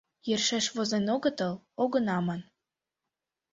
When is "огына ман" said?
1.83-2.41